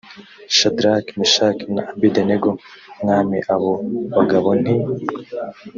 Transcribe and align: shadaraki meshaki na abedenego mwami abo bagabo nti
shadaraki 0.57 1.11
meshaki 1.21 1.65
na 1.75 1.83
abedenego 1.91 2.49
mwami 3.01 3.37
abo 3.53 3.71
bagabo 4.15 4.49
nti 4.59 4.75